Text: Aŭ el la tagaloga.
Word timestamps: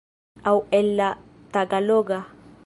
Aŭ 0.51 0.53
el 0.77 0.89
la 1.01 1.11
tagaloga. 1.59 2.19